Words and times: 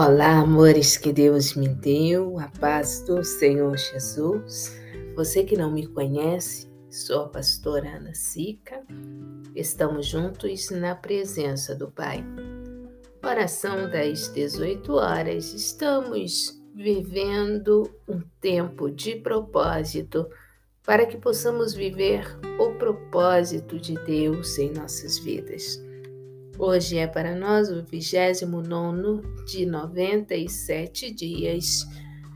Olá, 0.00 0.38
amores 0.38 0.96
que 0.96 1.12
Deus 1.12 1.54
me 1.54 1.66
deu, 1.68 2.38
a 2.38 2.46
paz 2.60 3.02
do 3.04 3.24
Senhor 3.24 3.76
Jesus. 3.76 4.78
Você 5.16 5.42
que 5.42 5.56
não 5.56 5.72
me 5.72 5.88
conhece, 5.88 6.70
sou 6.88 7.22
a 7.22 7.28
pastora 7.28 7.96
Ana 7.96 8.14
Sica. 8.14 8.80
Estamos 9.56 10.06
juntos 10.06 10.70
na 10.70 10.94
presença 10.94 11.74
do 11.74 11.90
Pai. 11.90 12.24
Oração 13.20 13.90
das 13.90 14.32
18 14.32 14.92
horas. 14.92 15.52
Estamos 15.52 16.62
vivendo 16.72 17.90
um 18.06 18.20
tempo 18.40 18.88
de 18.88 19.16
propósito 19.16 20.28
para 20.84 21.06
que 21.06 21.16
possamos 21.16 21.74
viver 21.74 22.38
o 22.56 22.78
propósito 22.78 23.76
de 23.80 23.96
Deus 24.06 24.60
em 24.60 24.70
nossas 24.70 25.18
vidas. 25.18 25.87
Hoje 26.60 26.98
é 26.98 27.06
para 27.06 27.36
nós 27.36 27.70
o 27.70 27.84
29 27.84 29.44
de 29.46 29.64
97 29.64 31.14
dias, 31.14 31.86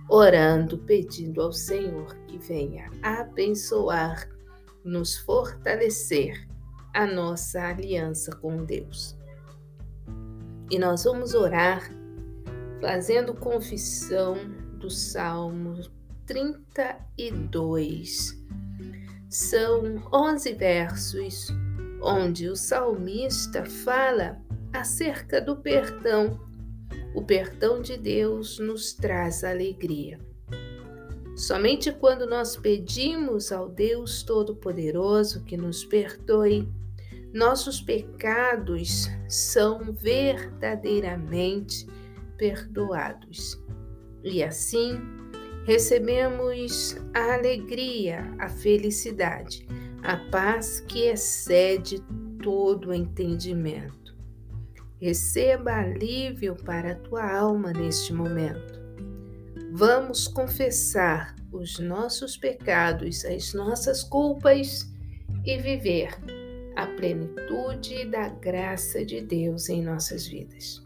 orando, 0.09 0.79
pedindo 0.79 1.43
ao 1.43 1.53
Senhor 1.53 2.15
que 2.29 2.39
venha 2.39 2.89
abençoar, 3.03 4.29
nos 4.85 5.17
fortalecer 5.17 6.47
a 6.95 7.05
nossa 7.05 7.67
aliança 7.67 8.31
com 8.37 8.65
Deus. 8.65 9.19
E 10.71 10.79
nós 10.79 11.03
vamos 11.03 11.35
orar 11.35 11.93
fazendo 12.81 13.35
confissão 13.35 14.37
do 14.79 14.89
Salmo 14.89 15.81
32. 16.27 18.41
São 19.29 20.01
11 20.13 20.53
versos 20.53 21.49
onde 22.03 22.49
o 22.49 22.57
salmista 22.57 23.65
fala 23.65 24.43
acerca 24.73 25.41
do 25.41 25.57
perdão. 25.57 26.41
O 27.15 27.23
perdão 27.23 27.81
de 27.81 27.97
Deus 27.97 28.59
nos 28.59 28.93
traz 28.93 29.45
alegria. 29.45 30.19
Somente 31.37 31.93
quando 31.93 32.27
nós 32.27 32.57
pedimos 32.57 33.53
ao 33.53 33.69
Deus 33.69 34.23
Todo-Poderoso 34.23 35.45
que 35.45 35.57
nos 35.57 35.85
perdoe, 35.85 36.69
nossos 37.33 37.81
pecados 37.81 39.09
são 39.29 39.93
verdadeiramente 39.93 41.87
perdoados. 42.37 43.59
E 44.23 44.43
assim 44.43 45.01
recebemos 45.65 46.97
a 47.15 47.35
alegria, 47.35 48.31
a 48.39 48.49
felicidade 48.49 49.67
a 50.03 50.17
paz 50.17 50.81
que 50.81 51.07
excede 51.07 52.01
todo 52.43 52.93
entendimento. 52.93 54.17
Receba 55.01 55.73
alívio 55.73 56.57
para 56.57 56.93
a 56.93 56.97
tua 56.97 57.25
alma 57.25 57.73
neste 57.73 58.13
momento. 58.13 58.81
Vamos 59.73 60.29
confessar 60.29 61.35
os 61.53 61.79
nossos 61.79 62.37
pecados, 62.37 63.25
as 63.25 63.55
nossas 63.55 64.03
culpas 64.03 64.91
e 65.45 65.59
viver 65.59 66.11
a 66.77 66.87
plenitude 66.87 68.05
da 68.07 68.29
graça 68.29 69.05
de 69.05 69.21
Deus 69.21 69.69
em 69.69 69.83
nossas 69.83 70.27
vidas. 70.27 70.83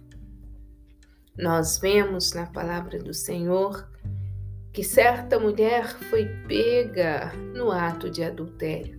Nós 1.38 1.78
vemos 1.78 2.32
na 2.32 2.46
palavra 2.46 2.98
do 2.98 3.12
Senhor 3.12 3.88
que 4.72 4.82
certa 4.82 5.38
mulher 5.38 5.88
foi 6.10 6.26
pega 6.46 7.32
no 7.54 7.70
ato 7.70 8.10
de 8.10 8.22
adultério. 8.22 8.95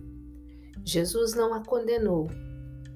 Jesus 0.88 1.34
não 1.34 1.52
a 1.52 1.62
condenou, 1.62 2.30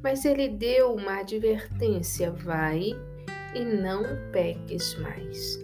mas 0.03 0.25
ele 0.25 0.49
deu 0.49 0.95
uma 0.95 1.21
advertência: 1.21 2.31
vai 2.33 2.93
e 3.55 3.63
não 3.63 4.03
peques 4.33 4.99
mais. 4.99 5.63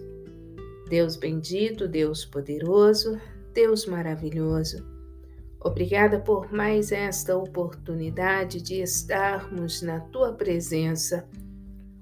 Deus 0.87 1.15
bendito, 1.15 1.87
Deus 1.87 2.25
poderoso, 2.25 3.19
Deus 3.51 3.87
maravilhoso, 3.87 4.85
obrigada 5.59 6.19
por 6.19 6.53
mais 6.53 6.91
esta 6.91 7.35
oportunidade 7.35 8.61
de 8.61 8.75
estarmos 8.75 9.81
na 9.81 9.99
tua 9.99 10.31
presença. 10.31 11.27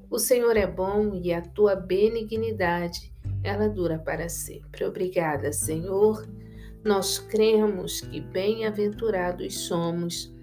O 0.09 0.19
Senhor 0.19 0.57
é 0.57 0.67
bom 0.67 1.15
e 1.23 1.33
a 1.33 1.41
tua 1.41 1.73
benignidade, 1.73 3.13
ela 3.45 3.69
dura 3.69 3.97
para 3.97 4.27
sempre. 4.27 4.83
Obrigada, 4.83 5.53
Senhor 5.53 6.27
nós 6.83 7.19
cremos 7.19 8.01
que 8.01 8.21
bem-aventurados 8.21 9.59
somos, 9.67 10.33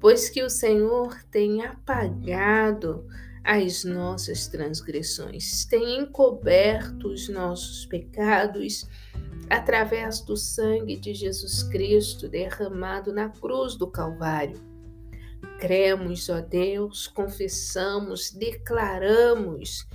pois 0.00 0.28
que 0.28 0.42
o 0.42 0.50
Senhor 0.50 1.16
tem 1.30 1.64
apagado 1.64 3.06
as 3.42 3.84
nossas 3.84 4.48
transgressões, 4.48 5.64
tem 5.64 6.00
encoberto 6.00 7.08
os 7.08 7.28
nossos 7.28 7.86
pecados 7.86 8.88
através 9.48 10.20
do 10.20 10.36
sangue 10.36 10.96
de 10.96 11.14
Jesus 11.14 11.62
Cristo 11.62 12.28
derramado 12.28 13.12
na 13.12 13.28
cruz 13.28 13.76
do 13.76 13.86
Calvário. 13.86 14.60
Cremos, 15.60 16.28
ó 16.28 16.40
Deus, 16.40 17.06
confessamos, 17.06 18.30
declaramos 18.30 19.86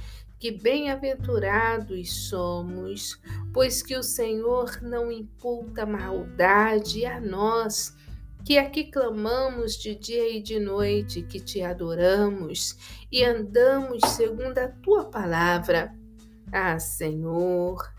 que 0.41 0.49
bem-aventurados 0.49 2.27
somos, 2.27 3.21
pois 3.53 3.83
que 3.83 3.95
o 3.95 4.01
Senhor 4.01 4.81
não 4.81 5.11
imputa 5.11 5.85
maldade 5.85 7.05
a 7.05 7.21
nós, 7.21 7.95
que 8.43 8.57
aqui 8.57 8.85
clamamos 8.85 9.75
de 9.75 9.93
dia 9.93 10.35
e 10.35 10.41
de 10.41 10.59
noite, 10.59 11.21
que 11.21 11.39
te 11.39 11.61
adoramos 11.61 12.75
e 13.11 13.23
andamos 13.23 14.01
segundo 14.13 14.57
a 14.57 14.67
tua 14.67 15.05
palavra. 15.05 15.95
Ah, 16.51 16.79
Senhor, 16.79 17.93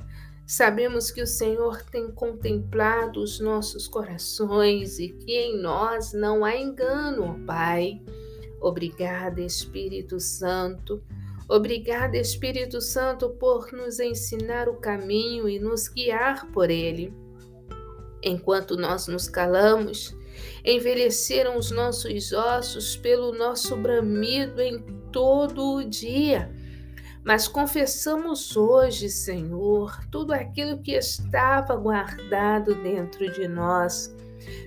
sabemos 0.45 1.13
que 1.13 1.23
o 1.23 1.27
Senhor 1.29 1.85
tem 1.93 2.11
contemplado 2.11 3.23
os 3.23 3.39
nossos 3.39 3.87
corações 3.87 4.99
e 4.99 5.11
que 5.11 5.31
em 5.31 5.63
nós 5.63 6.13
não 6.13 6.45
há 6.45 6.57
engano, 6.57 7.23
ó 7.23 7.47
Pai. 7.47 8.03
Obrigada, 8.61 9.41
Espírito 9.41 10.19
Santo 10.19 11.01
Obrigada, 11.49 12.17
Espírito 12.17 12.81
Santo, 12.81 13.31
por 13.31 13.73
nos 13.73 14.01
ensinar 14.01 14.69
o 14.69 14.77
caminho 14.77 15.49
e 15.49 15.59
nos 15.59 15.89
guiar 15.89 16.47
por 16.53 16.71
ele. 16.71 17.13
Enquanto 18.23 18.77
nós 18.77 19.09
nos 19.09 19.29
calamos, 19.29 20.17
envelheceram 20.65 21.59
os 21.59 21.71
nossos 21.71 22.33
ossos 22.33 22.97
pelo 22.97 23.33
nosso 23.33 23.77
bramido 23.77 24.61
em 24.61 24.81
todo 25.11 25.77
o 25.77 25.85
dia. 25.85 26.55
Mas 27.25 27.47
confessamos 27.47 28.57
hoje, 28.57 29.09
Senhor, 29.09 29.97
tudo 30.11 30.33
aquilo 30.33 30.83
que 30.83 30.93
estava 30.93 31.77
guardado 31.77 32.75
dentro 32.77 33.31
de 33.33 33.47
nós. 33.47 34.15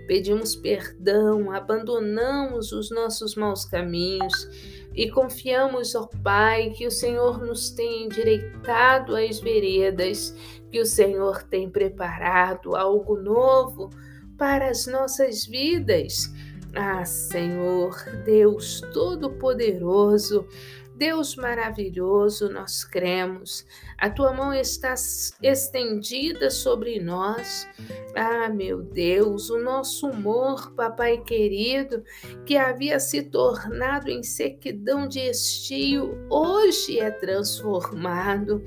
Pedimos 0.08 0.56
perdão, 0.56 1.52
abandonamos 1.52 2.72
os 2.72 2.90
nossos 2.90 3.36
maus 3.36 3.66
caminhos 3.66 4.48
e 4.96 5.10
confiamos, 5.10 5.94
ó 5.94 6.08
Pai, 6.24 6.70
que 6.70 6.88
o 6.88 6.92
Senhor 6.92 7.44
nos 7.46 7.70
tem 7.70 8.06
endireitado 8.06 9.16
as 9.16 9.40
veredas, 9.40 10.34
que 10.72 10.80
o 10.80 10.86
Senhor 10.86 11.44
tem 11.44 11.70
preparado 11.70 12.76
algo 12.76 13.18
novo 13.18 13.90
para 14.38 14.70
as 14.70 14.88
nossas 14.88 15.46
vidas. 15.46 16.32
Ah, 16.74 17.06
Senhor, 17.06 17.96
Deus 18.26 18.82
Todo-Poderoso, 18.94 20.48
Deus 20.96 21.36
maravilhoso, 21.36 22.50
nós 22.50 22.86
cremos. 22.86 23.66
A 23.98 24.10
tua 24.10 24.34
mão 24.34 24.54
está 24.54 24.94
estendida 25.42 26.50
sobre 26.50 27.00
nós. 27.00 27.68
Ah, 28.16 28.48
meu 28.50 28.82
Deus, 28.82 29.50
o 29.50 29.60
nosso 29.60 30.08
humor, 30.08 30.72
papai 30.74 31.18
querido, 31.18 32.02
que 32.46 32.56
havia 32.56 33.00
se 33.00 33.24
tornado 33.24 34.10
em 34.10 34.24
sequidão 34.24 35.06
de 35.06 35.20
estio, 35.20 36.18
hoje 36.30 37.00
é 37.00 37.12
transformado 37.12 38.64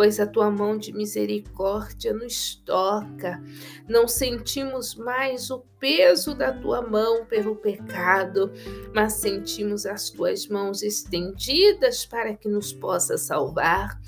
pois 0.00 0.18
a 0.18 0.26
tua 0.26 0.50
mão 0.50 0.78
de 0.78 0.94
misericórdia 0.94 2.14
nos 2.14 2.54
toca. 2.64 3.38
Não 3.86 4.08
sentimos 4.08 4.94
mais 4.94 5.50
o 5.50 5.58
peso 5.78 6.34
da 6.34 6.54
tua 6.54 6.80
mão 6.80 7.26
pelo 7.26 7.54
pecado, 7.54 8.50
mas 8.94 9.12
sentimos 9.12 9.84
as 9.84 10.08
tuas 10.08 10.48
mãos 10.48 10.82
estendidas 10.82 12.06
para 12.06 12.34
que 12.34 12.48
nos 12.48 12.72
possa 12.72 13.18
salvar. 13.18 14.00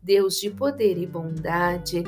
Deus 0.00 0.36
de 0.36 0.50
poder 0.50 0.96
e 0.96 1.04
bondade, 1.04 2.04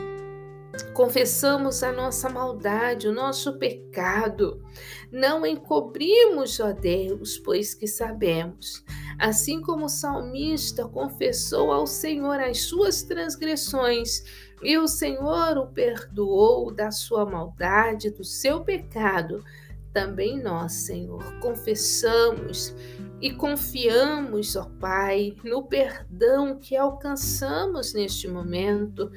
confessamos 0.95 1.83
a 1.83 1.93
nossa 1.93 2.29
maldade, 2.29 3.09
o 3.09 3.13
nosso 3.13 3.59
pecado. 3.59 4.63
Não 5.11 5.45
encobrimos, 5.45 6.59
ó 6.61 6.73
Deus, 6.73 7.39
pois 7.39 7.75
que 7.75 7.87
sabemos. 7.87 8.85
Assim 9.19 9.61
como 9.61 9.87
o 9.87 9.91
salmista 9.91 10.89
confessou 10.89 11.71
ao 11.71 11.87
Senhor 11.87 12.41
as 12.41 12.63
suas 12.63 13.03
transgressões, 13.03 14.23
e 14.63 14.79
o 14.79 14.87
Senhor 14.87 15.59
o 15.59 15.67
perdoou 15.67 16.73
da 16.73 16.91
sua 16.91 17.27
maldade, 17.27 18.11
do 18.11 18.25
seu 18.25 18.63
pecado, 18.63 19.45
também 19.93 20.41
nós, 20.43 20.73
Senhor, 20.73 21.23
confessamos 21.41 22.75
e 23.23 23.33
confiamos, 23.33 24.57
ó 24.57 24.69
Pai, 24.81 25.37
no 25.45 25.63
perdão 25.63 26.59
que 26.59 26.77
alcançamos 26.77 27.95
neste 27.95 28.27
momento 28.27 29.11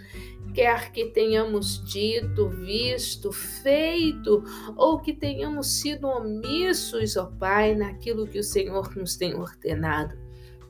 quer 0.54 0.92
que 0.92 1.08
tenhamos 1.08 1.84
dito, 1.84 2.48
visto, 2.48 3.30
feito, 3.34 4.42
ou 4.78 5.00
que 5.00 5.12
tenhamos 5.12 5.82
sido 5.82 6.08
omissos, 6.08 7.18
ó 7.18 7.26
Pai, 7.26 7.76
naquilo 7.76 8.26
que 8.26 8.40
o 8.40 8.44
Senhor 8.44 8.96
nos 8.96 9.18
tem 9.18 9.36
ordenado. 9.36 10.16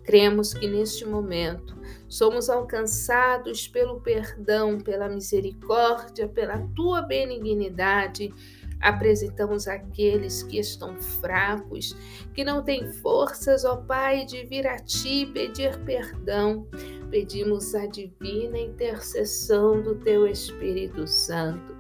Cremos 0.04 0.54
que 0.54 0.68
neste 0.68 1.06
momento 1.06 1.76
somos 2.08 2.50
alcançados 2.50 3.68
pelo 3.68 4.00
perdão, 4.02 4.80
pela 4.80 5.10
misericórdia, 5.10 6.28
pela 6.28 6.60
tua 6.76 7.02
benignidade. 7.02 8.34
Apresentamos 8.82 9.68
aqueles 9.68 10.44
que 10.44 10.60
estão 10.60 10.96
fracos, 10.96 11.96
que 12.34 12.44
não 12.44 12.64
têm 12.64 12.92
forças, 12.92 13.66
ó 13.66 13.78
Pai, 13.78 14.26
de 14.26 14.46
vir 14.46 14.68
a 14.68 14.78
Ti 14.78 15.26
pedir 15.34 15.78
perdão 15.80 16.68
pedimos 17.16 17.74
a 17.74 17.86
divina 17.86 18.60
intercessão 18.60 19.82
do 19.82 19.96
Teu 19.96 20.28
Espírito 20.28 21.08
Santo. 21.08 21.75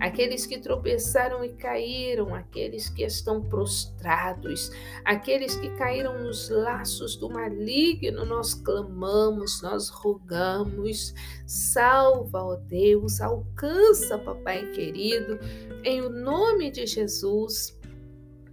Aqueles 0.00 0.46
que 0.46 0.58
tropeçaram 0.58 1.44
e 1.44 1.50
caíram, 1.50 2.34
aqueles 2.34 2.88
que 2.88 3.04
estão 3.04 3.42
prostrados, 3.42 4.70
aqueles 5.04 5.56
que 5.56 5.70
caíram 5.76 6.22
nos 6.22 6.48
laços 6.48 7.16
do 7.16 7.28
maligno, 7.30 8.24
nós 8.24 8.54
clamamos, 8.54 9.62
nós 9.62 9.88
rogamos. 9.88 11.14
Salva, 11.46 12.42
ó 12.42 12.56
Deus, 12.56 13.20
alcança, 13.20 14.18
Papai 14.18 14.66
querido, 14.72 15.38
em 15.84 16.00
o 16.00 16.10
nome 16.10 16.70
de 16.70 16.86
Jesus, 16.86 17.78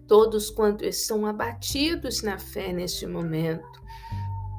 todos 0.08 0.50
quantos 0.50 0.88
estão 0.88 1.26
abatidos 1.26 2.22
na 2.22 2.38
fé 2.38 2.72
neste 2.72 3.08
momento 3.08 3.84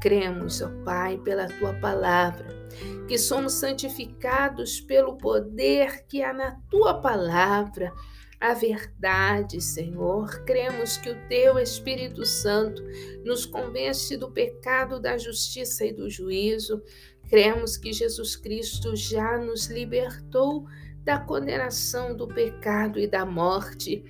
cremos, 0.05 0.61
ó 0.61 0.69
Pai, 0.85 1.17
pela 1.17 1.49
tua 1.49 1.73
palavra, 1.81 2.64
que 3.09 3.19
somos 3.19 3.55
santificados 3.55 4.81
pelo 4.81 5.17
poder 5.17 6.07
que 6.07 6.23
há 6.23 6.33
na 6.33 6.53
tua 6.71 7.01
palavra, 7.01 7.93
a 8.41 8.53
verdade, 8.53 9.61
Senhor. 9.61 10.45
Cremos 10.45 10.99
que 10.99 11.11
o 11.11 11.29
teu 11.29 11.59
Espírito 11.59 12.27
Santo 12.27 12.83
nos 13.25 13.47
convence 13.47 14.17
do 14.17 14.31
pecado, 14.31 15.01
da 15.01 15.17
justiça 15.17 15.85
e 15.87 15.93
do 15.93 16.11
juízo. 16.11 16.83
Cremos 17.29 17.77
que 17.77 17.93
Jesus 17.93 18.37
Cristo 18.37 18.95
já 18.95 19.39
nos 19.39 19.67
libertou 19.67 20.67
da 21.05 21.19
condenação 21.19 22.17
do 22.17 22.27
pecado 22.27 22.99
e 22.99 23.07
da 23.07 23.25
morte. 23.25 24.05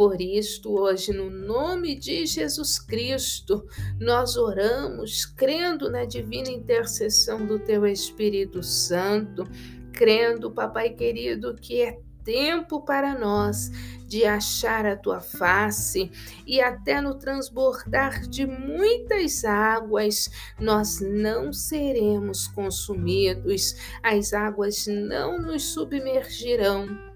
Por 0.00 0.18
isto, 0.18 0.72
hoje, 0.80 1.12
no 1.12 1.28
nome 1.28 1.94
de 1.94 2.24
Jesus 2.24 2.78
Cristo, 2.78 3.66
nós 4.00 4.34
oramos, 4.34 5.26
crendo 5.26 5.90
na 5.90 6.06
divina 6.06 6.48
intercessão 6.48 7.44
do 7.44 7.58
Teu 7.58 7.84
Espírito 7.84 8.62
Santo, 8.62 9.46
crendo, 9.92 10.50
Papai 10.50 10.88
querido, 10.88 11.54
que 11.54 11.82
é 11.82 12.00
tempo 12.24 12.80
para 12.80 13.14
nós 13.18 13.70
de 14.06 14.24
achar 14.24 14.86
a 14.86 14.96
tua 14.96 15.20
face 15.20 16.10
e 16.46 16.62
até 16.62 16.98
no 17.02 17.16
transbordar 17.16 18.26
de 18.26 18.46
muitas 18.46 19.44
águas 19.44 20.30
nós 20.58 20.98
não 21.02 21.52
seremos 21.52 22.48
consumidos, 22.48 23.76
as 24.02 24.32
águas 24.32 24.86
não 24.86 25.38
nos 25.42 25.74
submergirão 25.74 27.09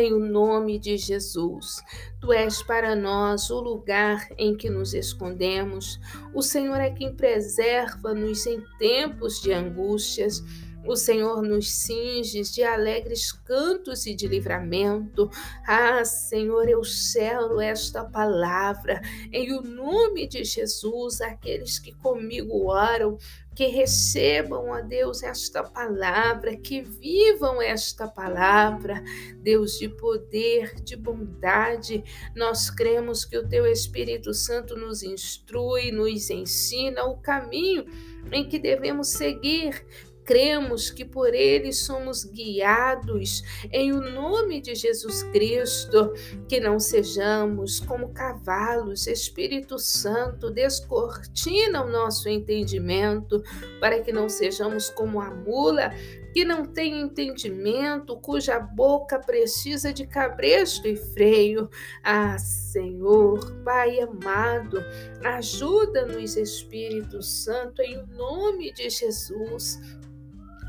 em 0.00 0.12
o 0.12 0.18
nome 0.18 0.78
de 0.78 0.96
Jesus. 0.96 1.82
Tu 2.20 2.32
és 2.32 2.62
para 2.62 2.94
nós 2.94 3.50
o 3.50 3.60
lugar 3.60 4.26
em 4.36 4.56
que 4.56 4.70
nos 4.70 4.94
escondemos. 4.94 6.00
O 6.34 6.42
Senhor 6.42 6.80
é 6.80 6.90
quem 6.90 7.14
preserva-nos 7.14 8.46
em 8.46 8.62
tempos 8.78 9.40
de 9.40 9.52
angústias. 9.52 10.42
O 10.86 10.96
Senhor 10.96 11.42
nos 11.42 11.70
cinge 11.70 12.42
de 12.42 12.62
alegres 12.62 13.32
cantos 13.32 14.06
e 14.06 14.14
de 14.14 14.26
livramento. 14.28 15.28
Ah, 15.66 16.04
Senhor, 16.04 16.68
eu 16.68 16.84
selo 16.84 17.60
esta 17.60 18.04
palavra 18.04 19.00
em 19.32 19.52
o 19.52 19.62
nome 19.62 20.26
de 20.26 20.44
Jesus, 20.44 21.20
aqueles 21.20 21.78
que 21.78 21.92
comigo 21.92 22.66
oram, 22.66 23.18
que 23.56 23.68
recebam, 23.68 24.68
ó 24.68 24.82
Deus, 24.82 25.22
esta 25.22 25.64
palavra, 25.64 26.54
que 26.56 26.82
vivam 26.82 27.60
esta 27.62 28.06
palavra, 28.06 29.02
Deus 29.42 29.78
de 29.78 29.88
poder, 29.88 30.74
de 30.82 30.94
bondade. 30.94 32.04
Nós 32.36 32.68
cremos 32.68 33.24
que 33.24 33.38
o 33.38 33.48
Teu 33.48 33.66
Espírito 33.66 34.34
Santo 34.34 34.76
nos 34.76 35.02
instrui, 35.02 35.90
nos 35.90 36.28
ensina 36.28 37.04
o 37.04 37.16
caminho 37.16 37.86
em 38.30 38.46
que 38.46 38.58
devemos 38.58 39.08
seguir 39.08 39.86
cremos 40.26 40.90
que 40.90 41.04
por 41.04 41.32
ele 41.32 41.72
somos 41.72 42.24
guiados 42.24 43.44
em 43.72 43.92
o 43.92 44.00
nome 44.00 44.60
de 44.60 44.74
Jesus 44.74 45.22
Cristo, 45.22 46.12
que 46.48 46.58
não 46.58 46.80
sejamos 46.80 47.78
como 47.78 48.12
cavalos, 48.12 49.06
Espírito 49.06 49.78
Santo, 49.78 50.50
descortina 50.50 51.84
o 51.84 51.90
nosso 51.90 52.28
entendimento, 52.28 53.42
para 53.80 54.00
que 54.00 54.12
não 54.12 54.28
sejamos 54.28 54.90
como 54.90 55.20
a 55.20 55.30
mula 55.30 55.92
que 56.34 56.44
não 56.44 56.66
tem 56.66 57.00
entendimento, 57.00 58.14
cuja 58.18 58.60
boca 58.60 59.18
precisa 59.18 59.90
de 59.90 60.06
cabresto 60.06 60.86
e 60.86 60.94
freio. 60.94 61.70
Ah, 62.04 62.36
Senhor, 62.38 63.54
Pai 63.64 64.00
amado, 64.00 64.84
ajuda-nos, 65.24 66.36
Espírito 66.36 67.22
Santo, 67.22 67.80
em 67.80 68.04
nome 68.08 68.70
de 68.74 68.90
Jesus 68.90 69.80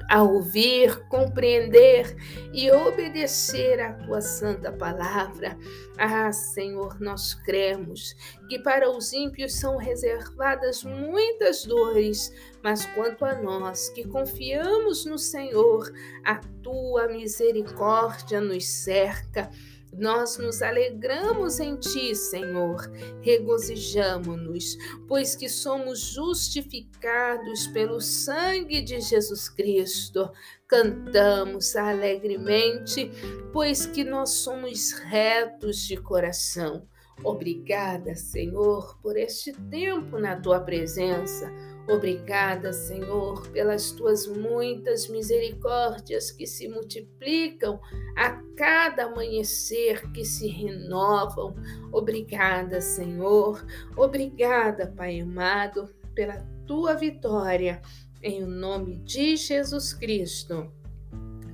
a 0.09 0.23
ouvir, 0.23 1.07
compreender 1.07 2.15
e 2.53 2.71
obedecer 2.71 3.79
à 3.79 3.93
tua 3.93 4.21
santa 4.21 4.71
palavra. 4.71 5.57
Ah, 5.97 6.31
Senhor, 6.31 6.99
nós 6.99 7.33
cremos 7.33 8.15
que 8.47 8.59
para 8.59 8.89
os 8.89 9.11
ímpios 9.13 9.55
são 9.55 9.77
reservadas 9.77 10.83
muitas 10.83 11.65
dores, 11.65 12.33
mas 12.63 12.85
quanto 12.87 13.25
a 13.25 13.35
nós 13.35 13.89
que 13.89 14.07
confiamos 14.07 15.05
no 15.05 15.17
Senhor, 15.17 15.91
a 16.23 16.35
tua 16.63 17.07
misericórdia 17.07 18.39
nos 18.39 18.65
cerca 18.65 19.49
nós 19.93 20.37
nos 20.37 20.61
alegramos 20.61 21.59
em 21.59 21.75
Ti, 21.75 22.15
Senhor, 22.15 22.91
regozijamo-nos, 23.21 24.77
pois 25.07 25.35
que 25.35 25.49
somos 25.49 25.99
justificados 25.99 27.67
pelo 27.67 27.99
sangue 27.99 28.81
de 28.81 28.99
Jesus 29.01 29.49
Cristo. 29.49 30.29
Cantamos 30.67 31.75
alegremente, 31.75 33.11
pois 33.51 33.85
que 33.85 34.03
nós 34.03 34.29
somos 34.31 34.91
retos 34.91 35.79
de 35.79 35.97
coração. 35.97 36.87
Obrigada, 37.23 38.15
Senhor, 38.15 38.99
por 39.01 39.17
este 39.17 39.51
tempo 39.51 40.19
na 40.19 40.39
Tua 40.39 40.59
presença. 40.59 41.51
Obrigada, 41.87 42.73
Senhor, 42.73 43.47
pelas 43.49 43.91
tuas 43.91 44.27
muitas 44.27 45.07
misericórdias 45.07 46.29
que 46.31 46.45
se 46.45 46.67
multiplicam 46.67 47.79
a 48.17 48.31
cada 48.57 49.05
amanhecer 49.05 50.11
que 50.11 50.25
se 50.25 50.47
renovam. 50.47 51.55
Obrigada, 51.93 52.81
Senhor. 52.81 53.65
Obrigada, 53.95 54.93
Pai 54.97 55.21
amado, 55.21 55.89
pela 56.13 56.45
tua 56.65 56.93
vitória. 56.93 57.81
Em 58.21 58.43
nome 58.43 58.97
de 58.97 59.37
Jesus 59.37 59.93
Cristo. 59.93 60.69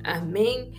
Amém. 0.03 0.71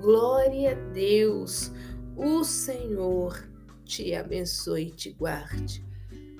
Glória 0.00 0.72
a 0.72 0.92
Deus. 0.92 1.72
O 2.16 2.44
Senhor 2.44 3.48
te 3.84 4.14
abençoe 4.14 4.86
e 4.86 4.90
te 4.90 5.10
guarde. 5.10 5.84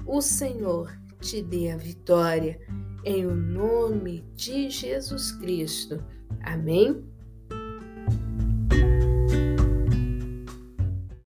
O 0.06 0.20
Senhor 0.20 1.01
te 1.22 1.40
dê 1.40 1.70
a 1.70 1.76
vitória, 1.76 2.60
em 3.04 3.24
o 3.26 3.34
nome 3.34 4.24
de 4.34 4.68
Jesus 4.68 5.30
Cristo. 5.32 6.02
Amém? 6.42 7.04